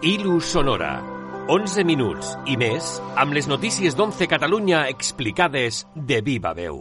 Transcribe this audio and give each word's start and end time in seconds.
Ilu 0.00 0.40
Sonora. 0.40 1.02
11 1.50 1.82
minuts 1.82 2.36
i 2.46 2.54
més 2.54 2.86
amb 3.18 3.34
les 3.34 3.48
notícies 3.50 3.96
d'11 3.98 4.28
Catalunya 4.30 4.84
explicades 4.86 5.80
de 5.96 6.20
viva 6.22 6.52
veu. 6.54 6.76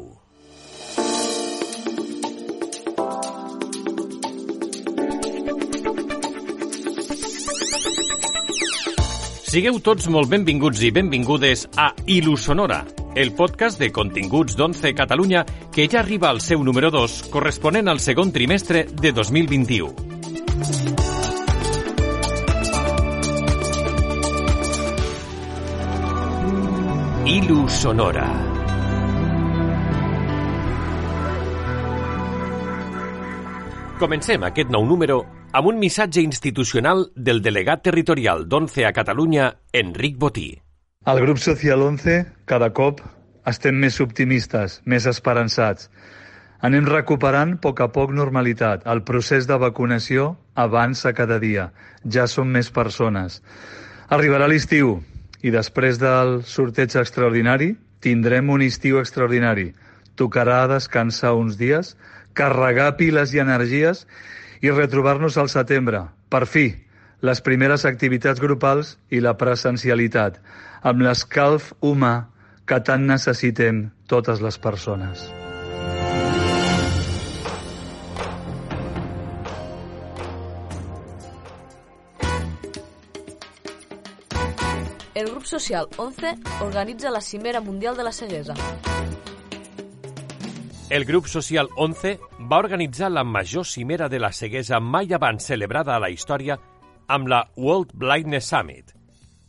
Sigueu 9.48 9.82
tots 9.82 10.06
molt 10.14 10.30
benvinguts 10.30 10.84
i 10.86 10.92
benvingudes 10.94 11.66
a 11.74 11.90
Ilu 12.06 12.38
Sonora, 12.38 12.84
el 13.16 13.34
podcast 13.34 13.82
de 13.82 13.90
continguts 13.90 14.54
d'11 14.54 14.94
Catalunya 14.94 15.42
que 15.74 15.90
ja 15.90 16.04
arriba 16.04 16.30
al 16.30 16.46
seu 16.46 16.62
número 16.62 16.94
2, 16.94 17.34
corresponent 17.34 17.90
al 17.90 17.98
segon 17.98 18.30
trimestre 18.30 18.86
de 18.94 19.10
2021. 19.10 20.97
Ilu 27.28 27.68
Sonora. 27.68 28.24
Comencem 34.00 34.46
aquest 34.48 34.72
nou 34.72 34.86
número 34.88 35.18
amb 35.52 35.68
un 35.68 35.82
missatge 35.82 36.24
institucional 36.24 37.04
del 37.18 37.42
delegat 37.44 37.84
territorial 37.84 38.46
d'11 38.48 38.86
a 38.88 38.94
Catalunya, 38.96 39.50
Enric 39.76 40.16
Botí. 40.16 40.54
Al 41.04 41.20
grup 41.20 41.44
Social 41.44 41.84
11, 41.84 42.16
cada 42.48 42.72
cop 42.72 43.04
estem 43.44 43.76
més 43.76 44.00
optimistes, 44.00 44.80
més 44.86 45.10
esperançats. 45.12 45.92
Anem 46.64 46.88
recuperant 46.88 47.58
a 47.58 47.62
poc 47.68 47.84
a 47.84 47.90
poc 47.92 48.16
normalitat. 48.16 48.88
El 48.88 49.04
procés 49.04 49.52
de 49.52 49.60
vacunació 49.60 50.38
avança 50.56 51.12
cada 51.12 51.44
dia. 51.44 51.74
Ja 52.08 52.24
som 52.32 52.48
més 52.48 52.72
persones. 52.72 53.42
Arribarà 54.08 54.48
l'estiu 54.48 55.02
i 55.46 55.54
després 55.54 56.00
del 56.02 56.42
sorteig 56.48 56.96
extraordinari 56.98 57.76
tindrem 58.02 58.50
un 58.50 58.64
estiu 58.66 59.00
extraordinari. 59.02 59.72
Tocarà 60.18 60.66
descansar 60.70 61.36
uns 61.38 61.58
dies, 61.58 61.96
carregar 62.34 62.96
piles 62.98 63.34
i 63.34 63.42
energies 63.44 64.06
i 64.62 64.74
retrobar-nos 64.74 65.38
al 65.38 65.50
setembre. 65.54 66.08
Per 66.30 66.46
fi, 66.50 66.68
les 67.22 67.42
primeres 67.42 67.86
activitats 67.86 68.42
grupals 68.42 68.96
i 69.10 69.22
la 69.22 69.38
presencialitat, 69.38 70.38
amb 70.82 71.02
l'escalf 71.06 71.74
humà 71.82 72.30
que 72.68 72.82
tant 72.84 73.08
necessitem 73.10 73.88
totes 74.08 74.42
les 74.44 74.58
persones. 74.62 75.30
El 85.18 85.32
grup 85.32 85.46
social 85.46 85.88
11 85.98 86.36
organitza 86.62 87.10
la 87.10 87.22
Cimera 87.22 87.60
Mundial 87.60 87.98
de 87.98 88.04
la 88.04 88.12
Ceguesa. 88.12 88.54
El 90.92 91.06
grup 91.06 91.26
social 91.26 91.70
11 91.76 92.20
va 92.52 92.60
organitzar 92.60 93.10
la 93.10 93.24
major 93.24 93.66
cimera 93.66 94.10
de 94.10 94.20
la 94.20 94.32
ceguesa 94.32 94.80
mai 94.80 95.12
abans 95.14 95.44
celebrada 95.44 95.96
a 95.96 96.00
la 96.00 96.12
història 96.12 96.60
amb 97.08 97.32
la 97.34 97.40
World 97.56 97.96
Blindness 97.96 98.52
Summit. 98.54 98.94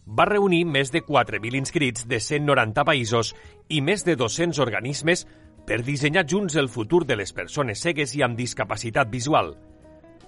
Va 0.06 0.24
reunir 0.24 0.62
més 0.64 0.88
de 0.88 1.04
4.000 1.04 1.60
inscrits 1.60 2.08
de 2.08 2.16
190 2.18 2.86
països 2.88 3.34
i 3.68 3.82
més 3.82 4.06
de 4.08 4.16
200 4.16 4.62
organismes 4.64 5.26
per 5.68 5.82
dissenyar 5.84 6.24
junts 6.24 6.56
el 6.56 6.72
futur 6.72 7.04
de 7.04 7.20
les 7.20 7.36
persones 7.36 7.84
cegues 7.84 8.16
i 8.16 8.24
amb 8.24 8.40
discapacitat 8.40 9.12
visual. 9.12 9.52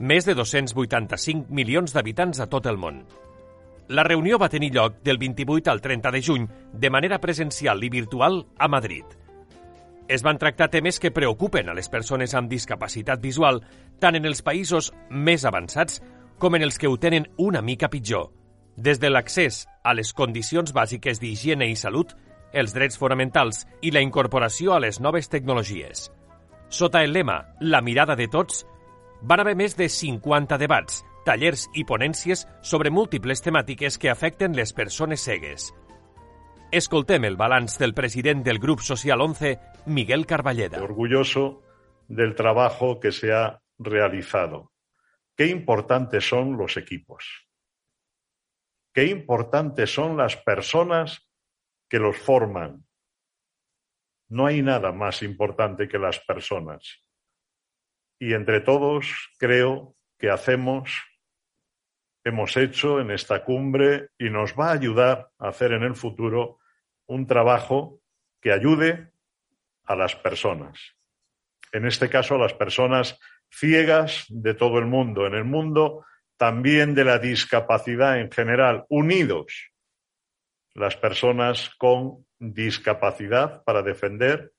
Més 0.01 0.29
de 0.29 0.37
285 0.37 1.49
milions 1.49 1.97
d'habitants 1.97 2.45
a 2.45 2.51
tot 2.53 2.69
el 2.69 2.77
món. 2.77 3.07
La 3.91 4.05
reunió 4.05 4.37
va 4.39 4.49
tenir 4.49 4.69
lloc 4.71 5.01
del 5.03 5.19
28 5.19 5.69
al 5.71 5.81
30 5.83 6.11
de 6.15 6.23
juny 6.23 6.45
de 6.73 6.91
manera 6.95 7.19
presencial 7.19 7.83
i 7.83 7.89
virtual 7.91 8.45
a 8.57 8.69
Madrid. 8.69 9.03
Es 10.07 10.23
van 10.23 10.39
tractar 10.39 10.69
temes 10.71 11.01
que 11.03 11.11
preocupen 11.11 11.69
a 11.69 11.75
les 11.75 11.89
persones 11.91 12.37
amb 12.39 12.51
discapacitat 12.51 13.19
visual 13.21 13.59
tant 13.99 14.15
en 14.15 14.31
els 14.31 14.45
països 14.47 14.93
més 15.11 15.45
avançats 15.45 15.99
com 16.39 16.55
en 16.55 16.63
els 16.63 16.79
que 16.79 16.87
ho 16.87 17.01
tenen 17.03 17.27
una 17.37 17.65
mica 17.67 17.91
pitjor. 17.91 18.31
Des 18.77 19.03
de 19.03 19.11
l'accés 19.11 19.65
a 19.83 19.95
les 19.99 20.15
condicions 20.15 20.71
bàsiques 20.71 21.19
d'higiene 21.19 21.67
i 21.67 21.75
salut, 21.75 22.15
els 22.53 22.71
drets 22.71 22.99
fonamentals 22.99 23.65
i 23.83 23.91
la 23.91 24.07
incorporació 24.07 24.75
a 24.75 24.81
les 24.87 25.01
noves 25.01 25.29
tecnologies. 25.29 26.13
Sota 26.69 27.03
el 27.03 27.13
lema 27.13 27.57
La 27.59 27.83
mirada 27.83 28.15
de 28.15 28.31
tots, 28.31 28.63
van 29.23 29.43
haver 29.43 29.57
més 29.59 29.75
de 29.77 29.89
50 29.91 30.59
debats, 30.63 31.03
tallers 31.25 31.69
i 31.75 31.85
ponències 31.85 32.47
sobre 32.63 32.91
múltiples 32.91 33.43
temàtiques 33.45 33.99
que 33.99 34.11
afecten 34.11 34.57
les 34.57 34.73
persones 34.73 35.25
cegues. 35.25 35.71
Escoltem 36.71 37.25
el 37.27 37.37
balanç 37.37 37.79
del 37.81 37.95
president 37.95 38.45
del 38.47 38.61
Grup 38.63 38.81
Social 38.81 39.21
11, 39.21 39.59
Miguel 39.87 40.25
Carballeda. 40.27 40.83
Orgulloso 40.83 41.63
del 42.07 42.35
trabajo 42.35 43.01
que 43.01 43.11
se 43.11 43.33
ha 43.33 43.61
realizado. 43.79 44.73
Qué 45.37 45.47
importantes 45.47 46.29
son 46.29 46.57
los 46.57 46.77
equipos. 46.77 47.49
Qué 48.95 49.07
importantes 49.07 49.93
son 49.93 50.17
las 50.17 50.37
personas 50.37 51.29
que 51.89 51.99
los 51.99 52.17
forman. 52.17 52.87
No 54.29 54.47
hay 54.47 54.63
nada 54.63 54.93
más 54.93 55.23
importante 55.23 55.89
que 55.89 55.99
las 55.99 56.21
personas. 56.21 57.05
Y 58.21 58.35
entre 58.35 58.61
todos 58.61 59.31
creo 59.39 59.97
que 60.19 60.31
hacemos 60.31 61.10
hemos 62.25 62.57
hecho 62.57 63.01
en 63.01 63.11
esta 63.11 63.45
cumbre 63.45 64.11
y 64.19 64.31
nos 64.31 64.55
va 64.59 64.69
a 64.69 64.75
ayudar 64.75 65.31
a 65.39 65.49
hacer 65.49 65.73
en 65.73 65.83
el 65.83 65.95
futuro 65.95 66.59
un 67.07 67.27
trabajo 67.27 68.01
que 68.41 68.53
ayude 68.53 69.13
a 69.85 69.97
las 69.97 70.15
personas. 70.17 70.97
En 71.73 71.87
este 71.87 72.09
caso, 72.09 72.35
a 72.35 72.39
las 72.39 72.55
personas 72.55 73.19
ciegas 73.51 74.27
de 74.29 74.55
todo 74.55 74.79
el 74.79 74.87
mundo, 74.87 75.27
en 75.27 75.35
el 75.35 75.45
mundo 75.45 76.05
también 76.37 76.95
de 76.95 77.05
la 77.05 77.19
discapacidad 77.19 78.19
en 78.19 78.31
general, 78.31 78.87
unidos 78.89 79.71
las 80.75 80.97
personas 80.97 81.71
con 81.77 82.27
discapacidad 82.39 83.63
para 83.65 83.83
defender 83.83 84.53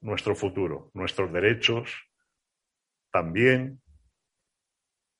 nuestro 0.00 0.34
futuro, 0.34 0.90
nuestros 0.94 1.32
derechos, 1.32 1.92
también 3.12 3.82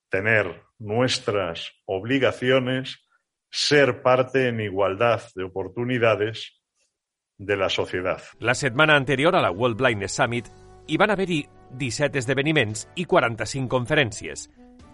tener 0.09 0.63
nuestras 0.81 1.71
obligaciones, 1.85 3.07
ser 3.49 4.01
parte 4.01 4.47
en 4.47 4.59
igualdad 4.59 5.21
de 5.35 5.43
oportunidades 5.43 6.61
de 7.37 7.55
la 7.55 7.69
sociedad. 7.69 8.21
La 8.39 8.55
setmana 8.55 8.95
anterior 8.95 9.35
a 9.35 9.41
la 9.41 9.51
World 9.51 9.77
Blindness 9.77 10.13
Summit 10.13 10.47
hi 10.87 10.97
van 10.97 11.11
haver-hi 11.11 11.45
17 11.77 12.19
esdeveniments 12.19 12.87
i 12.95 13.05
45 13.05 13.69
conferències. 13.69 14.49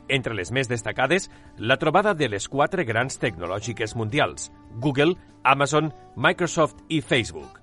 Entre 0.10 0.34
les 0.36 0.52
més 0.52 0.70
destacades, 0.72 1.30
la 1.58 1.78
trobada 1.78 2.14
de 2.14 2.30
les 2.30 2.48
quatre 2.48 2.84
grans 2.88 3.20
tecnològiques 3.20 3.96
mundials, 3.96 4.52
Google, 4.80 5.16
Amazon, 5.44 5.94
Microsoft 6.16 6.84
i 6.88 7.02
Facebook. 7.02 7.62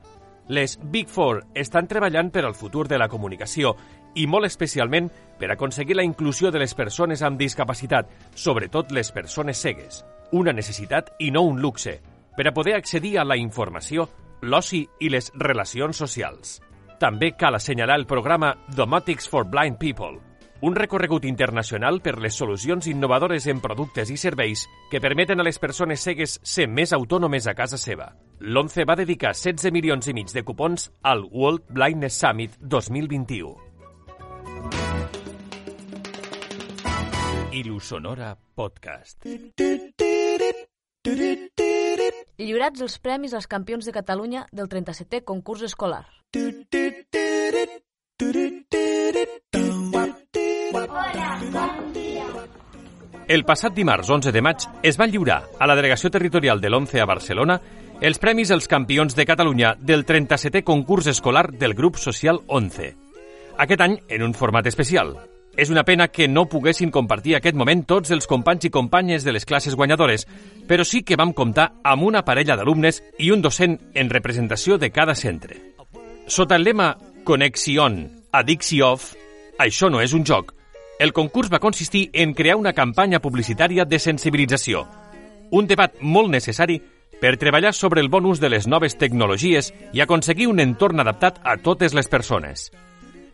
Les 0.49 0.79
Big 0.93 1.09
Four 1.09 1.47
estan 1.56 1.89
treballant 1.89 2.29
per 2.31 2.45
al 2.45 2.56
futur 2.56 2.85
de 2.89 2.99
la 3.01 3.09
comunicació 3.09 3.77
i 4.14 4.26
molt 4.26 4.47
especialment 4.47 5.10
per 5.38 5.50
aconseguir 5.52 5.97
la 5.97 6.04
inclusió 6.06 6.50
de 6.50 6.60
les 6.62 6.75
persones 6.75 7.22
amb 7.22 7.38
discapacitat, 7.38 8.10
sobretot 8.34 8.92
les 8.92 9.10
persones 9.12 9.58
cegues. 9.58 10.04
Una 10.32 10.52
necessitat 10.52 11.14
i 11.19 11.30
no 11.30 11.42
un 11.42 11.60
luxe, 11.62 12.00
per 12.36 12.48
a 12.48 12.54
poder 12.54 12.75
accedir 12.75 13.19
a 13.19 13.25
la 13.25 13.36
informació, 13.36 14.08
l'oci 14.42 14.84
i 15.00 15.10
les 15.10 15.32
relacions 15.34 15.97
socials. 15.97 16.60
També 17.00 17.34
cal 17.38 17.58
assenyalar 17.58 17.98
el 18.00 18.06
programa 18.06 18.54
Domotics 18.75 19.28
for 19.28 19.47
Blind 19.50 19.78
People, 19.78 20.20
un 20.64 20.75
recorregut 20.75 21.26
internacional 21.28 22.00
per 22.00 22.14
les 22.22 22.38
solucions 22.41 22.86
innovadores 22.88 23.44
en 23.52 23.60
productes 23.60 24.08
i 24.08 24.16
serveis 24.16 24.62
que 24.91 25.00
permeten 25.02 25.42
a 25.42 25.44
les 25.44 25.58
persones 25.60 26.00
cegues 26.00 26.38
ser 26.40 26.70
més 26.70 26.94
autònomes 26.96 27.50
a 27.50 27.55
casa 27.58 27.76
seva. 27.76 28.14
L'ONCE 28.40 28.88
va 28.88 28.96
dedicar 28.96 29.34
16 29.34 29.75
milions 29.76 30.08
i 30.08 30.17
mig 30.17 30.32
de 30.32 30.46
cupons 30.46 30.88
al 31.02 31.28
World 31.28 31.69
Blindness 31.69 32.17
Summit 32.17 32.56
2021. 32.62 33.74
Ilu 37.55 37.79
Sonora 37.79 38.35
Podcast. 38.35 39.23
Lliurats 42.39 42.83
els 42.83 42.97
premis 42.99 43.35
als 43.39 43.47
campions 43.47 43.87
de 43.87 43.93
Catalunya 43.95 44.43
del 44.51 44.67
37è 44.73 45.23
concurs 45.23 45.62
escolar. 45.62 46.03
El 53.29 53.45
passat 53.47 53.77
dimarts 53.77 54.11
11 54.11 54.33
de 54.35 54.43
maig 54.43 54.67
es 54.83 54.99
van 54.99 55.12
lliurar 55.15 55.45
a 55.59 55.69
la 55.71 55.77
delegació 55.79 56.11
territorial 56.11 56.61
de 56.61 56.73
l'11 56.73 57.05
a 57.05 57.06
Barcelona 57.06 57.61
els 58.01 58.19
premis 58.19 58.51
als 58.51 58.67
campions 58.67 59.15
de 59.15 59.29
Catalunya 59.31 59.77
del 59.79 60.03
37è 60.05 60.65
concurs 60.67 61.06
escolar 61.06 61.53
del 61.53 61.79
grup 61.79 62.03
social 62.03 62.43
11. 62.49 62.91
Aquest 63.62 63.87
any 63.87 64.01
en 64.09 64.27
un 64.27 64.35
format 64.35 64.67
especial. 64.67 65.15
És 65.56 65.71
una 65.71 65.85
pena 65.85 66.09
que 66.09 66.27
no 66.29 66.49
poguessin 66.51 66.91
compartir 66.91 67.37
aquest 67.37 67.55
moment 67.55 67.85
tots 67.87 68.11
els 68.11 68.27
companys 68.27 68.67
i 68.67 68.73
companyes 68.75 69.25
de 69.25 69.33
les 69.33 69.47
classes 69.47 69.77
guanyadores, 69.79 70.27
però 70.67 70.85
sí 70.85 71.03
que 71.03 71.17
vam 71.17 71.33
comptar 71.33 71.75
amb 71.85 72.03
una 72.03 72.25
parella 72.25 72.56
d'alumnes 72.56 73.03
i 73.19 73.31
un 73.31 73.43
docent 73.43 73.79
en 73.95 74.11
representació 74.11 74.79
de 74.79 74.91
cada 74.91 75.15
centre. 75.15 75.61
Sota 76.27 76.56
el 76.56 76.65
lema 76.65 76.97
Connexion, 77.25 78.11
Off, 78.83 79.15
això 79.59 79.91
no 79.91 80.01
és 80.03 80.12
un 80.12 80.25
joc, 80.27 80.55
el 80.99 81.12
concurs 81.12 81.51
va 81.53 81.61
consistir 81.61 82.09
en 82.12 82.35
crear 82.35 82.56
una 82.56 82.73
campanya 82.73 83.21
publicitària 83.21 83.85
de 83.85 83.99
sensibilització, 83.99 84.85
un 85.51 85.67
debat 85.67 85.95
molt 86.01 86.31
necessari 86.31 86.81
per 87.21 87.37
treballar 87.39 87.73
sobre 87.75 88.01
el 88.03 88.11
bon 88.11 88.27
ús 88.27 88.41
de 88.41 88.51
les 88.51 88.67
noves 88.67 88.99
tecnologies 88.99 89.73
i 89.93 90.03
aconseguir 90.03 90.49
un 90.51 90.61
entorn 90.61 91.01
adaptat 91.01 91.41
a 91.43 91.56
totes 91.56 91.95
les 91.95 92.09
persones. 92.09 92.71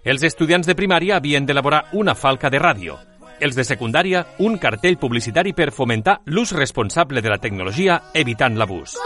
Els 0.02 0.23
estudiants 0.25 0.67
de 0.67 0.75
primària 0.75 1.19
havien 1.20 1.44
d'elaborar 1.44 1.82
una 1.93 2.14
falca 2.17 2.49
de 2.49 2.58
ràdio, 2.58 2.97
els 3.41 3.56
de 3.56 3.64
secundària 3.69 4.23
un 4.41 4.56
cartell 4.56 4.97
publicitari 4.97 5.52
per 5.52 5.70
fomentar 5.76 6.20
l'ús 6.25 6.52
responsable 6.56 7.20
de 7.20 7.29
la 7.29 7.37
tecnologia 7.38 8.00
evitant 8.14 8.56
l'abús. 8.56 8.97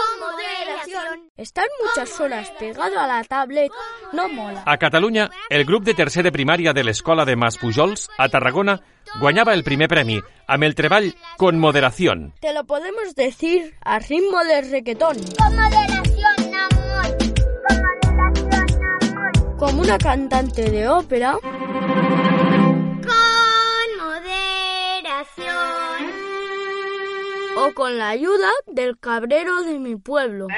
Estar 1.37 1.67
muchas 1.83 2.21
horas 2.21 2.53
pegado 2.61 3.01
a 3.01 3.09
la 3.09 3.25
tablet 3.25 3.73
no 4.13 4.29
mola. 4.29 4.63
A 4.67 4.77
Catalunya, 4.79 5.31
el 5.51 5.65
grup 5.65 5.83
de 5.83 5.95
tercer 5.95 6.23
de 6.23 6.31
primària 6.31 6.73
de 6.73 6.85
l'escola 6.85 7.25
de 7.25 7.35
Mas 7.35 7.59
Pujols, 7.59 8.09
a 8.17 8.29
Tarragona, 8.29 8.79
guanyava 9.19 9.53
el 9.53 9.65
primer 9.65 9.89
premi 9.91 10.21
amb 10.47 10.63
el 10.63 10.77
treball 10.79 11.11
Con 11.37 11.59
Moderación. 11.59 12.35
Te 12.41 12.55
lo 12.55 12.63
podemos 12.65 13.17
decir 13.17 13.75
a 13.83 13.99
ritmo 13.99 14.45
de 14.45 14.63
reggaetón. 14.63 15.17
Con 15.37 15.57
moderación, 15.57 16.44
Como 19.59 19.83
una 19.83 19.99
cantante 19.99 20.71
de 20.71 20.89
ópera. 20.89 21.39
Con 21.41 21.51
moderación. 24.01 25.55
O 27.57 27.73
con 27.75 27.99
la 27.99 28.09
ayuda 28.11 28.51
del 28.67 28.99
cabrero 28.99 29.63
de 29.63 29.79
mi 29.79 29.97
pueblo. 29.97 30.49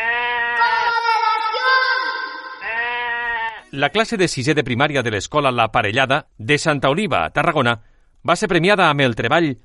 La 3.72 3.90
classe 3.90 4.16
de 4.16 4.28
sisè 4.28 4.54
de 4.54 4.64
primària 4.64 5.02
de 5.02 5.10
l'escola 5.12 5.50
La 5.52 5.68
Parellada, 5.68 6.28
de 6.38 6.56
Santa 6.56 6.88
Oliva, 6.88 7.26
a 7.26 7.30
Tarragona, 7.30 7.82
va 8.26 8.36
ser 8.36 8.48
premiada 8.48 8.88
amb 8.88 9.04
el 9.04 9.14
treball 9.18 9.56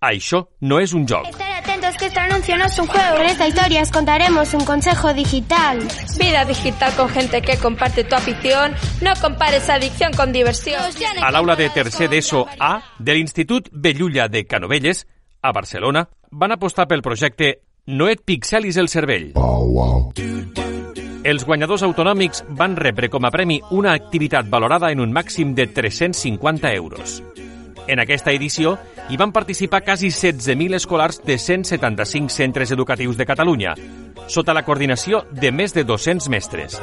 Això 0.00 0.46
no 0.64 0.80
és 0.80 0.94
un 0.96 1.04
joc. 1.06 1.49
Atentos 1.90 1.96
que 1.98 2.06
este 2.06 2.20
anuncio 2.20 2.56
no 2.56 2.64
es 2.66 2.78
un 2.78 2.86
juego. 2.86 3.16
En 3.18 3.26
esta 3.26 3.48
historia 3.48 3.82
os 3.82 3.90
contaremos 3.90 4.54
un 4.54 4.64
consejo 4.64 5.12
digital. 5.12 5.78
Vida 6.18 6.44
digital 6.44 6.92
con 6.96 7.08
gente 7.08 7.42
que 7.42 7.56
comparte 7.56 8.04
tu 8.04 8.14
afición. 8.14 8.72
No 9.00 9.12
compares 9.20 9.68
adicción 9.68 10.12
con 10.12 10.32
diversión. 10.32 10.80
A 11.22 11.30
l'aula 11.30 11.56
de 11.56 11.70
tercer 11.70 12.08
d'ESO 12.10 12.46
A 12.58 12.82
de 12.98 13.14
l'Institut 13.14 13.68
Bellulla 13.72 14.28
de 14.28 14.46
Canovelles, 14.46 15.06
a 15.42 15.52
Barcelona, 15.52 16.08
van 16.30 16.52
apostar 16.52 16.86
pel 16.86 17.02
projecte 17.02 17.62
No 17.86 18.08
et 18.08 18.22
pixelis 18.22 18.76
el 18.76 18.88
cervell. 18.88 19.32
Els 21.24 21.44
guanyadors 21.44 21.82
autonòmics 21.82 22.44
van 22.56 22.76
rebre 22.76 23.10
com 23.10 23.24
a 23.26 23.34
premi 23.34 23.60
una 23.70 23.92
activitat 23.92 24.48
valorada 24.48 24.92
en 24.92 25.00
un 25.00 25.12
màxim 25.12 25.54
de 25.54 25.66
350 25.66 26.72
euros. 26.74 27.22
En 27.86 28.00
aquesta 28.00 28.32
edició 28.32 28.76
hi 29.10 29.16
van 29.16 29.32
participar 29.32 29.82
quasi 29.84 30.08
16.000 30.08 30.76
escolars 30.76 31.22
de 31.24 31.38
175 31.38 32.28
centres 32.30 32.70
educatius 32.70 33.16
de 33.16 33.26
Catalunya, 33.26 33.74
sota 34.28 34.54
la 34.54 34.64
coordinació 34.64 35.24
de 35.32 35.52
més 35.52 35.74
de 35.74 35.84
200 35.84 36.28
mestres. 36.28 36.80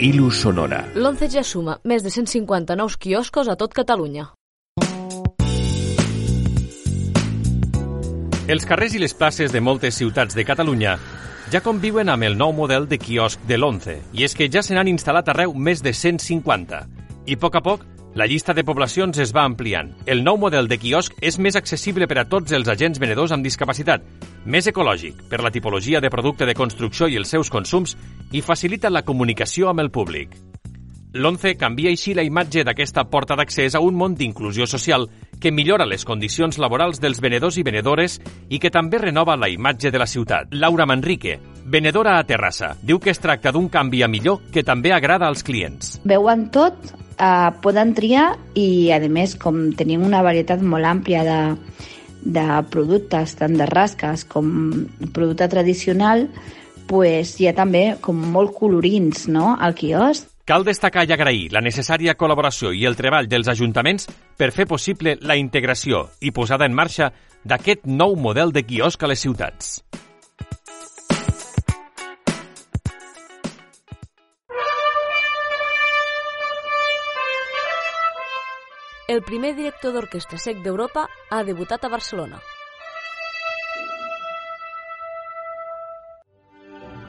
Ilus 0.00 0.40
Sonora. 0.40 0.86
L'11 0.96 1.28
ja 1.28 1.44
suma 1.44 1.76
més 1.84 2.02
de 2.02 2.10
150 2.10 2.76
nous 2.76 2.96
quioscos 2.96 3.48
a 3.48 3.56
tot 3.60 3.74
Catalunya. 3.76 4.30
Els 8.50 8.64
carrers 8.66 8.96
i 8.96 8.98
les 8.98 9.12
places 9.14 9.52
de 9.52 9.60
moltes 9.60 9.94
ciutats 10.00 10.34
de 10.34 10.42
Catalunya 10.42 10.96
ja 11.50 11.58
conviuen 11.60 12.06
amb 12.08 12.22
el 12.22 12.36
nou 12.38 12.52
model 12.54 12.84
de 12.86 12.94
quiosc 13.02 13.40
de 13.48 13.56
l'11, 13.58 13.96
i 14.14 14.22
és 14.22 14.36
que 14.38 14.46
ja 14.46 14.62
se 14.62 14.74
n'han 14.76 14.86
instal·lat 14.86 15.32
arreu 15.32 15.50
més 15.54 15.80
de 15.82 15.90
150. 15.90 16.78
I 17.26 17.34
a 17.34 17.40
poc 17.42 17.56
a 17.58 17.62
poc, 17.64 17.82
la 18.14 18.26
llista 18.30 18.54
de 18.54 18.62
poblacions 18.62 19.18
es 19.18 19.32
va 19.34 19.42
ampliant. 19.48 19.90
El 20.06 20.22
nou 20.22 20.38
model 20.38 20.68
de 20.70 20.78
quiosc 20.78 21.16
és 21.20 21.40
més 21.42 21.58
accessible 21.58 22.06
per 22.06 22.20
a 22.22 22.26
tots 22.30 22.54
els 22.54 22.70
agents 22.70 23.02
venedors 23.02 23.34
amb 23.34 23.42
discapacitat, 23.42 24.06
més 24.46 24.70
ecològic 24.70 25.26
per 25.30 25.42
la 25.42 25.50
tipologia 25.50 26.00
de 26.00 26.10
producte 26.10 26.46
de 26.46 26.54
construcció 26.54 27.10
i 27.10 27.18
els 27.18 27.34
seus 27.34 27.50
consums 27.50 27.96
i 28.30 28.42
facilita 28.46 28.90
la 28.90 29.02
comunicació 29.02 29.70
amb 29.70 29.82
el 29.82 29.90
públic. 29.90 30.36
L'11 31.18 31.56
canvia 31.58 31.90
així 31.90 32.14
la 32.14 32.22
imatge 32.22 32.62
d'aquesta 32.62 33.08
porta 33.10 33.34
d'accés 33.34 33.74
a 33.74 33.82
un 33.82 33.98
món 33.98 34.14
d'inclusió 34.14 34.70
social 34.70 35.08
que 35.40 35.50
millora 35.50 35.86
les 35.88 36.04
condicions 36.04 36.58
laborals 36.60 37.00
dels 37.00 37.18
venedors 37.24 37.56
i 37.58 37.64
venedores 37.66 38.18
i 38.52 38.60
que 38.60 38.70
també 38.70 39.00
renova 39.00 39.38
la 39.40 39.48
imatge 39.48 39.90
de 39.90 39.98
la 39.98 40.06
ciutat. 40.06 40.52
Laura 40.52 40.86
Manrique, 40.86 41.38
venedora 41.64 42.18
a 42.18 42.26
Terrassa, 42.28 42.74
diu 42.82 43.00
que 43.00 43.10
es 43.10 43.18
tracta 43.18 43.50
d'un 43.50 43.70
canvi 43.72 44.04
a 44.04 44.08
millor 44.08 44.44
que 44.52 44.62
també 44.62 44.92
agrada 44.92 45.26
als 45.26 45.42
clients. 45.42 45.96
Veuen 46.04 46.50
tot, 46.52 46.92
eh, 47.16 47.50
poden 47.62 47.94
triar 47.96 48.36
i, 48.54 48.92
a 48.92 49.00
més, 49.08 49.34
com 49.34 49.72
tenim 49.72 50.04
una 50.06 50.22
varietat 50.22 50.62
molt 50.62 50.84
àmplia 50.84 51.24
de, 51.24 51.40
de 52.22 52.46
productes, 52.70 53.34
tant 53.40 53.56
de 53.56 53.66
rasques 53.66 54.26
com 54.28 54.50
producte 55.14 55.48
tradicional, 55.48 56.28
pues, 56.90 57.38
hi 57.40 57.48
ha 57.48 57.54
també 57.54 57.96
com 58.02 58.18
molt 58.34 58.52
colorins 58.58 59.28
no, 59.30 59.54
al 59.58 59.74
quiosc 59.78 60.29
Cal 60.50 60.64
destacar 60.66 61.04
i 61.06 61.12
agrair 61.14 61.44
la 61.54 61.60
necessària 61.62 62.16
col·laboració 62.18 62.72
i 62.74 62.80
el 62.88 62.96
treball 62.98 63.28
dels 63.30 63.46
ajuntaments 63.52 64.08
per 64.34 64.48
fer 64.50 64.64
possible 64.66 65.12
la 65.22 65.36
integració 65.38 66.00
i 66.26 66.32
posada 66.34 66.66
en 66.66 66.74
marxa 66.74 67.12
d'aquest 67.46 67.86
nou 67.86 68.16
model 68.18 68.50
de 68.50 68.64
quiosc 68.66 68.98
a 69.06 69.12
les 69.12 69.22
ciutats. 69.22 69.78
El 79.06 79.22
primer 79.22 79.54
director 79.54 79.94
d'orquestra 79.94 80.42
sec 80.50 80.66
d'Europa 80.66 81.06
ha 81.30 81.44
debutat 81.46 81.86
a 81.86 81.94
Barcelona. 81.94 82.42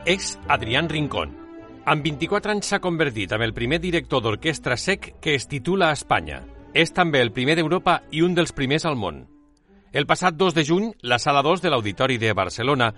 És 0.06 0.36
Adrián 0.48 0.94
Rincón, 0.94 1.40
amb 1.86 2.04
24 2.06 2.52
anys 2.54 2.72
s'ha 2.72 2.80
convertit 2.80 3.32
en 3.34 3.42
el 3.42 3.54
primer 3.54 3.80
director 3.82 4.22
d'orquestra 4.22 4.78
sec 4.78 5.16
que 5.22 5.36
es 5.36 5.48
titula 5.48 5.90
a 5.90 5.98
Espanya. 5.98 6.42
És 6.74 6.94
també 6.94 7.22
el 7.22 7.34
primer 7.36 7.58
d'Europa 7.58 8.02
i 8.12 8.22
un 8.22 8.36
dels 8.36 8.54
primers 8.54 8.86
al 8.86 8.96
món. 8.96 9.26
El 9.92 10.06
passat 10.08 10.38
2 10.40 10.54
de 10.56 10.64
juny, 10.64 10.92
la 11.02 11.20
sala 11.20 11.42
2 11.42 11.62
de 11.62 11.70
l'Auditori 11.70 12.18
de 12.18 12.34
Barcelona 12.34 12.94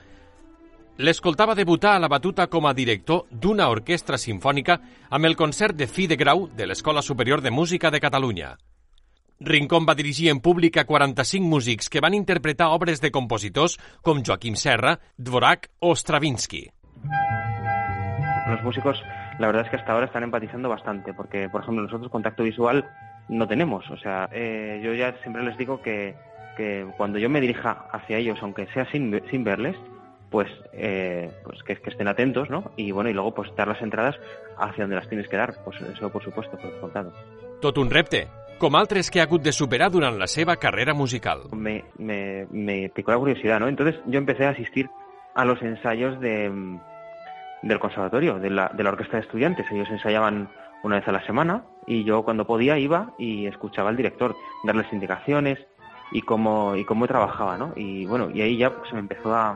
l'escoltava 0.98 1.56
debutar 1.56 1.96
a 1.96 2.00
la 2.00 2.08
batuta 2.08 2.46
com 2.48 2.68
a 2.68 2.74
director 2.74 3.26
d'una 3.32 3.70
orquestra 3.70 4.18
sinfònica 4.18 4.78
amb 5.10 5.26
el 5.26 5.36
concert 5.36 5.76
de 5.76 5.88
fi 5.88 6.06
de 6.06 6.16
grau 6.16 6.46
de 6.48 6.68
l'Escola 6.68 7.02
Superior 7.02 7.42
de 7.42 7.50
Música 7.52 7.90
de 7.90 8.00
Catalunya. 8.00 8.58
Rincón 9.40 9.88
va 9.90 9.96
dirigir 9.96 10.30
en 10.30 10.40
públic 10.40 10.78
a 10.78 10.86
45 10.86 11.44
músics 11.44 11.90
que 11.90 12.00
van 12.00 12.14
interpretar 12.14 12.70
obres 12.70 13.02
de 13.02 13.12
compositors 13.12 13.80
com 14.02 14.22
Joaquim 14.24 14.56
Serra, 14.56 15.00
Dvorak 15.18 15.72
o 15.80 15.96
Stravinsky. 15.96 16.70
Los 18.48 18.64
músicos, 18.64 19.02
la 19.40 19.48
verdad 19.48 19.64
es 19.64 19.70
que 19.70 19.78
hasta 19.78 19.94
ahora 19.94 20.06
están 20.06 20.24
empatizando 20.24 20.70
bastante, 20.70 21.14
porque, 21.14 21.50
por 21.50 21.62
ejemplo, 21.62 21.84
nosotros 21.84 22.12
contacto 22.12 22.44
visual 22.44 22.86
no 23.30 23.48
tenemos. 23.48 23.90
O 23.90 23.98
sea, 23.98 24.30
eh, 24.32 24.82
yo 24.84 24.94
ya 24.94 25.14
siempre 25.22 25.44
les 25.44 25.58
digo 25.58 25.82
que, 25.82 26.16
que, 26.58 26.86
cuando 26.98 27.20
yo 27.20 27.30
me 27.30 27.42
dirija 27.42 27.86
hacia 27.92 28.18
ellos, 28.18 28.40
aunque 28.42 28.68
sea 28.68 28.86
sin, 28.92 29.22
sin 29.30 29.44
verles, 29.44 29.76
pues, 30.30 30.50
eh, 30.74 31.32
pues 31.44 31.64
que, 31.64 31.76
que, 31.78 31.90
estén 31.90 32.08
atentos, 32.08 32.50
¿no? 32.50 32.72
Y 32.76 32.92
bueno, 32.92 33.10
y 33.10 33.14
luego 33.14 33.34
pues 33.34 33.56
dar 33.56 33.68
las 33.68 33.82
entradas 33.82 34.16
hacia 34.58 34.84
donde 34.84 34.96
las 34.96 35.08
tienes 35.08 35.28
que 35.30 35.38
dar. 35.38 35.54
Pues 35.64 35.80
eso, 35.82 36.10
por 36.12 36.24
supuesto, 36.24 36.58
por 36.58 36.80
contado. 36.80 37.14
Tot 37.62 37.78
un 37.78 37.90
repte, 37.90 38.28
com 38.60 38.76
altres 38.76 39.10
que 39.10 39.22
ha 39.22 39.24
hagut 39.24 39.44
de 39.46 39.54
superar 39.54 39.92
durant 39.92 40.18
la 40.20 40.28
seva 40.28 40.58
carrera 40.58 40.94
musical. 40.94 41.46
Me, 41.56 41.86
me, 41.98 42.48
me 42.52 42.90
picó 42.90 43.12
la 43.12 43.20
curiosidad, 43.20 43.60
¿no? 43.60 43.70
Entonces 43.70 43.96
yo 44.06 44.18
empecé 44.18 44.46
a 44.46 44.50
asistir 44.50 44.90
a 45.36 45.46
los 45.46 45.62
ensayos 45.62 46.20
de 46.20 46.52
del 47.64 47.80
conservatorio, 47.80 48.40
de 48.40 48.50
la, 48.50 48.70
de 48.74 48.84
la 48.84 48.92
orquesta 48.92 49.18
de 49.18 49.24
estudiantes. 49.24 49.66
Ellos 49.72 49.90
ensayaban 49.90 50.50
una 50.84 50.98
vez 50.98 51.08
a 51.08 51.12
la 51.12 51.26
semana 51.26 51.64
y 51.88 52.04
yo 52.04 52.24
cuando 52.24 52.46
podía 52.46 52.78
iba 52.78 53.14
y 53.18 53.48
escuchaba 53.48 53.90
al 53.90 53.98
director 53.98 54.36
darles 54.64 54.92
indicaciones 54.92 55.58
y 56.12 56.22
cómo, 56.22 56.76
y 56.76 56.86
cómo 56.86 57.08
trabajaba, 57.08 57.58
¿no? 57.58 57.74
Y 57.76 58.06
bueno, 58.06 58.30
y 58.30 58.42
ahí 58.42 58.58
ya 58.58 58.76
pues, 58.76 58.94
me 58.94 59.00
empezó 59.00 59.34
a, 59.34 59.56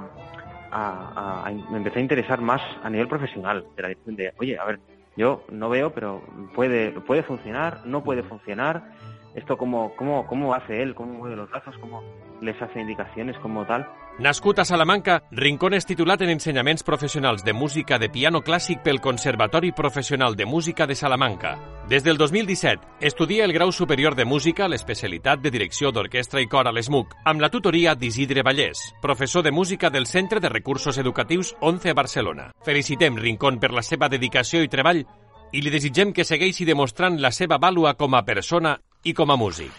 me 1.69 1.77
empecé 1.77 1.99
a 1.99 2.01
interesar 2.01 2.41
más 2.41 2.61
a 2.83 2.89
nivel 2.89 3.07
profesional 3.07 3.65
de 3.75 3.81
la 3.81 3.87
dirección 3.89 4.15
de, 4.15 4.33
oye, 4.39 4.57
a 4.57 4.65
ver, 4.65 4.79
yo 5.15 5.43
no 5.49 5.69
veo, 5.69 5.91
pero 5.91 6.21
puede, 6.55 6.91
puede 6.91 7.23
funcionar, 7.23 7.81
no 7.85 8.03
puede 8.03 8.23
funcionar, 8.23 8.91
esto 9.37 9.55
cómo, 9.55 9.95
cómo, 9.95 10.25
cómo 10.25 10.53
hace 10.53 10.81
él, 10.81 10.95
cómo 10.95 11.13
mueve 11.13 11.35
los 11.35 11.49
brazos, 11.49 11.75
cómo 11.79 12.01
les 12.41 12.59
hace 12.59 12.81
indicaciones, 12.81 13.37
como 13.37 13.65
tal. 13.65 13.87
Nascut 14.19 14.57
a 14.57 14.65
Salamanca, 14.65 15.21
Rincón 15.29 15.75
és 15.77 15.85
titulat 15.85 16.23
en 16.25 16.31
ensenyaments 16.33 16.81
professionals 16.81 17.43
de 17.45 17.53
música 17.53 17.99
de 18.01 18.09
piano 18.09 18.41
clàssic 18.41 18.81
pel 18.81 18.97
Conservatori 18.99 19.71
Professional 19.77 20.35
de 20.35 20.47
Música 20.49 20.87
de 20.87 20.95
Salamanca. 20.95 21.51
Des 21.87 22.03
del 22.03 22.17
2017, 22.17 22.81
estudia 22.99 23.45
el 23.45 23.53
grau 23.53 23.71
superior 23.71 24.15
de 24.15 24.25
música, 24.25 24.67
l'especialitat 24.67 25.39
de 25.45 25.53
direcció 25.53 25.91
d'orquestra 25.91 26.41
i 26.41 26.49
cor 26.49 26.65
a 26.65 26.73
l'ESMUC, 26.73 27.13
amb 27.25 27.45
la 27.45 27.51
tutoria 27.53 27.93
d'Isidre 27.93 28.41
Vallès, 28.41 28.81
professor 29.03 29.45
de 29.45 29.53
música 29.53 29.91
del 29.91 30.07
Centre 30.07 30.39
de 30.39 30.49
Recursos 30.49 30.97
Educatius 30.97 31.53
11 31.61 31.91
a 31.91 31.93
Barcelona. 31.93 32.49
Felicitem 32.65 33.21
Rincón 33.21 33.61
per 33.61 33.69
la 33.69 33.85
seva 33.85 34.09
dedicació 34.09 34.65
i 34.65 34.67
treball 34.67 35.05
i 35.53 35.61
li 35.61 35.71
desitgem 35.71 36.09
que 36.11 36.25
segueixi 36.25 36.65
demostrant 36.65 37.21
la 37.21 37.31
seva 37.31 37.61
vàlua 37.61 37.93
com 37.95 38.17
a 38.17 38.25
persona 38.25 38.79
i 39.03 39.13
com 39.13 39.31
a 39.31 39.37
músic. 39.37 39.71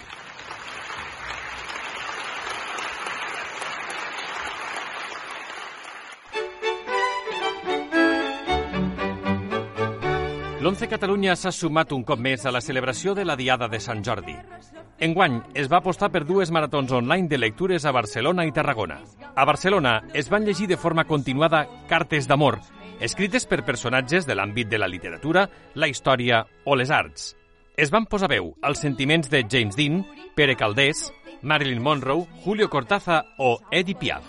L'11 10.59 10.89
Catalunya 10.91 11.33
s'ha 11.39 11.53
sumat 11.55 11.95
un 11.97 12.03
cop 12.05 12.21
més 12.21 12.43
a 12.45 12.51
la 12.53 12.61
celebració 12.61 13.15
de 13.15 13.23
la 13.25 13.37
Diada 13.41 13.71
de 13.73 13.79
Sant 13.81 14.03
Jordi. 14.05 14.35
Enguany 15.01 15.39
es 15.55 15.71
va 15.71 15.79
apostar 15.79 16.11
per 16.13 16.25
dues 16.27 16.51
maratons 16.51 16.93
online 16.93 17.31
de 17.31 17.39
lectures 17.39 17.87
a 17.87 17.93
Barcelona 17.95 18.45
i 18.45 18.53
Tarragona. 18.53 18.99
A 19.35 19.47
Barcelona 19.47 20.03
es 20.13 20.29
van 20.29 20.45
llegir 20.45 20.67
de 20.69 20.77
forma 20.77 21.07
continuada 21.07 21.65
cartes 21.89 22.29
d'amor, 22.29 22.59
escrites 23.01 23.47
per 23.47 23.65
personatges 23.65 24.27
de 24.27 24.35
l'àmbit 24.35 24.69
de 24.69 24.83
la 24.83 24.91
literatura, 24.91 25.49
la 25.75 25.89
història 25.89 26.45
o 26.67 26.77
les 26.77 26.91
arts. 26.91 27.38
Es 27.79 27.93
van 27.95 28.09
posar 28.11 28.27
veu 28.33 28.49
als 28.67 28.81
sentiments 28.83 29.29
de 29.31 29.45
James 29.47 29.77
Dean, 29.79 30.01
Pere 30.35 30.57
Caldés, 30.59 31.13
Marilyn 31.43 31.79
Monroe, 31.81 32.27
Julio 32.43 32.67
Cortázar 32.69 33.21
o 33.39 33.61
Eddie 33.71 33.95
Piaf. 33.95 34.25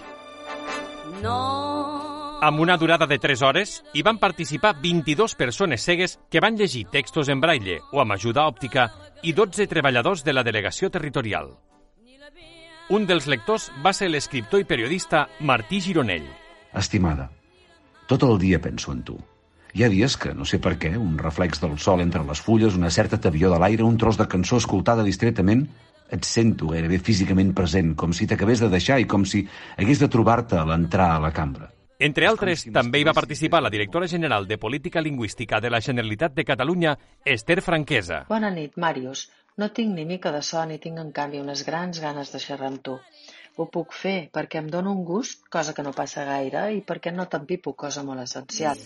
No. 1.24 2.38
Amb 2.46 2.60
una 2.62 2.78
durada 2.78 3.08
de 3.10 3.18
3 3.18 3.42
hores, 3.42 3.72
hi 3.98 4.04
van 4.06 4.20
participar 4.22 4.76
22 4.84 5.34
persones 5.34 5.82
cegues 5.82 6.20
que 6.30 6.44
van 6.46 6.62
llegir 6.62 6.86
textos 6.94 7.34
en 7.34 7.42
braille 7.42 7.80
o 7.92 8.04
amb 8.04 8.14
ajuda 8.14 8.46
òptica 8.46 8.86
i 9.24 9.34
12 9.34 9.66
treballadors 9.66 10.22
de 10.24 10.38
la 10.38 10.46
delegació 10.46 10.92
territorial. 10.94 11.50
Un 12.94 13.10
dels 13.10 13.26
lectors 13.26 13.72
va 13.82 13.96
ser 13.98 14.12
l'escriptor 14.14 14.62
i 14.62 14.70
periodista 14.70 15.26
Martí 15.40 15.82
Gironell. 15.82 16.30
Estimada, 16.78 17.32
tot 18.06 18.30
el 18.30 18.38
dia 18.38 18.62
penso 18.62 18.94
en 18.94 19.02
tu. 19.10 19.18
Hi 19.74 19.84
ha 19.86 19.90
dies 19.90 20.16
que, 20.18 20.34
no 20.34 20.48
sé 20.50 20.58
per 20.58 20.78
què, 20.82 20.96
un 20.98 21.18
reflex 21.22 21.62
del 21.62 21.78
sol 21.78 22.02
entre 22.02 22.24
les 22.26 22.42
fulles, 22.42 22.78
una 22.78 22.90
certa 22.90 23.20
tavió 23.22 23.52
de 23.54 23.60
l'aire, 23.62 23.86
un 23.86 23.98
tros 24.02 24.18
de 24.18 24.26
cançó 24.28 24.58
escoltada 24.58 25.06
distretament, 25.06 25.68
et 26.10 26.26
sento 26.26 26.72
gairebé 26.72 26.98
físicament 27.06 27.52
present, 27.54 27.94
com 27.96 28.14
si 28.18 28.26
t'acabés 28.28 28.64
de 28.64 28.70
deixar 28.74 28.98
i 29.00 29.06
com 29.06 29.26
si 29.30 29.44
hagués 29.78 30.02
de 30.02 30.10
trobar-te 30.10 30.58
a 30.58 30.66
l'entrar 30.66 31.12
a 31.16 31.20
la 31.22 31.32
cambra. 31.36 31.70
Entre 32.00 32.26
altres, 32.26 32.64
també 32.74 33.02
hi 33.02 33.06
va 33.06 33.14
participar 33.14 33.60
la 33.62 33.70
directora 33.70 34.08
general 34.08 34.48
de 34.48 34.58
Política 34.58 35.04
Lingüística 35.04 35.60
de 35.60 35.70
la 35.70 35.82
Generalitat 35.84 36.34
de 36.34 36.46
Catalunya, 36.48 36.96
Esther 37.26 37.60
Franquesa. 37.62 38.24
Bona 38.30 38.50
nit, 38.56 38.78
Màrius. 38.80 39.28
No 39.60 39.68
tinc 39.76 39.92
ni 39.94 40.08
mica 40.08 40.32
de 40.32 40.42
son 40.42 40.72
i 40.72 40.80
tinc, 40.80 40.98
en 41.04 41.12
canvi, 41.12 41.44
unes 41.44 41.66
grans 41.68 42.00
ganes 42.00 42.32
de 42.32 42.40
xerrar 42.40 42.72
amb 42.72 42.82
tu. 42.88 42.96
Ho 43.60 43.68
puc 43.68 43.92
fer 43.92 44.30
perquè 44.32 44.64
em 44.64 44.72
dóna 44.72 44.96
un 44.96 45.04
gust, 45.04 45.44
cosa 45.52 45.76
que 45.76 45.84
no 45.84 45.92
passa 45.92 46.24
gaire, 46.24 46.70
i 46.72 46.80
perquè 46.80 47.12
no 47.12 47.28
t'empipo, 47.28 47.76
cosa 47.76 48.08
molt 48.08 48.24
essencial. 48.24 48.80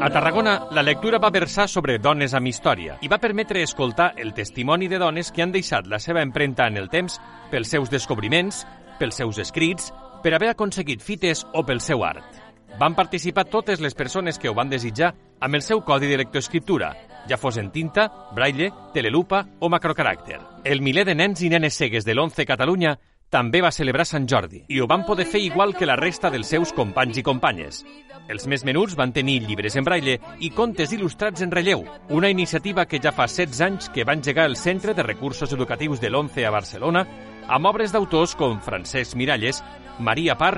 A 0.00 0.10
Tarragona, 0.10 0.68
la 0.70 0.82
lectura 0.82 1.18
va 1.18 1.28
versar 1.28 1.66
sobre 1.68 1.98
dones 1.98 2.32
amb 2.32 2.46
història 2.46 2.94
i 3.02 3.08
va 3.10 3.18
permetre 3.18 3.64
escoltar 3.66 4.12
el 4.16 4.30
testimoni 4.32 4.86
de 4.86 5.00
dones 5.02 5.32
que 5.34 5.42
han 5.42 5.50
deixat 5.50 5.88
la 5.90 5.98
seva 5.98 6.22
empremta 6.22 6.68
en 6.70 6.78
el 6.78 6.86
temps 6.88 7.18
pels 7.50 7.72
seus 7.74 7.90
descobriments, 7.90 8.62
pels 9.00 9.18
seus 9.18 9.40
escrits, 9.42 9.90
per 10.22 10.36
haver 10.36 10.52
aconseguit 10.52 11.02
fites 11.02 11.42
o 11.52 11.64
pel 11.66 11.82
seu 11.82 12.06
art. 12.06 12.38
Van 12.78 12.94
participar 12.94 13.48
totes 13.50 13.82
les 13.82 13.98
persones 13.98 14.38
que 14.38 14.48
ho 14.48 14.54
van 14.54 14.70
desitjar 14.70 15.10
amb 15.40 15.58
el 15.58 15.66
seu 15.66 15.82
codi 15.82 16.06
de 16.06 16.22
lectoescriptura, 16.22 16.92
ja 17.26 17.36
fos 17.36 17.58
en 17.58 17.72
tinta, 17.74 18.06
braille, 18.32 18.70
telelupa 18.94 19.42
o 19.58 19.68
macrocaràcter. 19.68 20.38
El 20.64 20.80
miler 20.80 21.08
de 21.10 21.18
nens 21.18 21.42
i 21.42 21.50
nenes 21.50 21.74
cegues 21.74 22.06
de 22.06 22.14
l'11 22.14 22.46
Catalunya 22.46 22.94
també 23.28 23.60
va 23.60 23.72
celebrar 23.74 24.06
Sant 24.08 24.26
Jordi 24.28 24.62
i 24.72 24.80
ho 24.80 24.86
van 24.88 25.04
poder 25.04 25.26
fer 25.28 25.40
igual 25.44 25.74
que 25.76 25.86
la 25.86 25.96
resta 26.00 26.30
dels 26.32 26.48
seus 26.48 26.72
companys 26.72 27.20
i 27.20 27.24
companyes. 27.24 27.82
Els 28.28 28.46
més 28.48 28.64
menuts 28.64 28.96
van 28.96 29.12
tenir 29.12 29.38
llibres 29.44 29.76
en 29.76 29.84
braille 29.84 30.18
i 30.44 30.50
contes 30.56 30.92
il·lustrats 30.96 31.44
en 31.44 31.52
relleu, 31.52 31.84
una 32.08 32.30
iniciativa 32.32 32.86
que 32.88 33.00
ja 33.00 33.12
fa 33.12 33.28
16 33.28 33.60
anys 33.64 33.88
que 33.92 34.04
va 34.04 34.16
engegar 34.16 34.46
el 34.48 34.56
Centre 34.56 34.94
de 34.94 35.04
Recursos 35.04 35.52
Educatius 35.52 36.00
de 36.00 36.10
l'ONCE 36.10 36.44
a 36.44 36.52
Barcelona 36.52 37.04
amb 37.48 37.68
obres 37.68 37.92
d'autors 37.92 38.34
com 38.36 38.60
Francesc 38.60 39.16
Miralles, 39.16 39.62
Maria 39.98 40.36
Par 40.36 40.54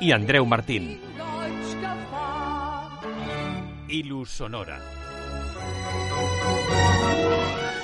i 0.00 0.12
Andreu 0.14 0.46
Martín. 0.46 0.96
Il·lus 3.88 4.34
Sonora. 4.42 4.78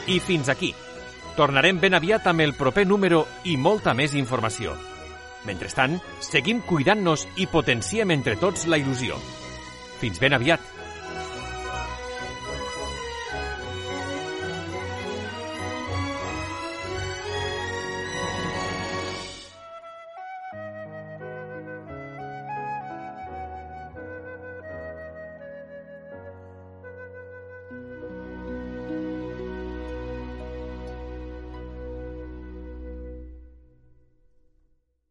I 0.06 0.18
fins 0.20 0.50
aquí. 0.52 0.74
Tornarem 1.34 1.80
ben 1.82 1.96
aviat 1.98 2.28
amb 2.30 2.44
el 2.44 2.54
proper 2.54 2.84
número 2.86 3.24
i 3.50 3.56
molta 3.58 3.94
més 3.94 4.14
informació. 4.14 4.76
Mentrestant, 5.44 5.98
seguim 6.22 6.62
cuidant-nos 6.64 7.26
i 7.42 7.48
potenciem 7.50 8.14
entre 8.14 8.38
tots 8.38 8.68
la 8.70 8.78
il·lusió. 8.78 9.18
Fins 9.98 10.22
ben 10.22 10.38
aviat! 10.38 10.73